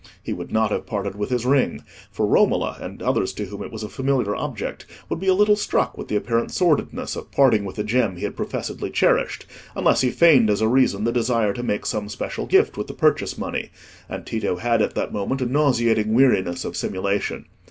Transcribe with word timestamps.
He 0.23 0.33
would 0.33 0.51
not 0.51 0.71
have 0.71 0.87
parted 0.87 1.13
with 1.15 1.29
his 1.29 1.45
ring; 1.45 1.83
for 2.09 2.25
Romola, 2.25 2.75
and 2.81 3.03
others 3.03 3.33
to 3.33 3.45
whom 3.45 3.61
it 3.61 3.71
was 3.71 3.83
a 3.83 3.87
familiar 3.87 4.35
object, 4.35 4.87
would 5.09 5.19
be 5.19 5.27
a 5.27 5.33
little 5.35 5.55
struck 5.55 5.95
with 5.95 6.07
the 6.07 6.15
apparent 6.15 6.49
sordidness 6.49 7.15
of 7.15 7.29
parting 7.29 7.65
with 7.65 7.77
a 7.77 7.83
gem 7.83 8.15
he 8.15 8.23
had 8.23 8.35
professedly 8.35 8.89
cherished, 8.89 9.45
unless 9.75 10.01
he 10.01 10.09
feigned 10.09 10.49
as 10.49 10.59
a 10.59 10.67
reason 10.67 11.03
the 11.03 11.11
desire 11.11 11.53
to 11.53 11.61
make 11.61 11.85
some 11.85 12.09
special 12.09 12.47
gift 12.47 12.77
with 12.77 12.87
the 12.87 12.95
purchase 12.95 13.37
money; 13.37 13.69
and 14.09 14.25
Tito 14.25 14.55
had 14.55 14.81
at 14.81 14.95
that 14.95 15.13
moment 15.13 15.39
a 15.39 15.45
nauseating 15.45 16.15
weariness 16.15 16.65
of 16.65 16.75
simulation. 16.75 17.45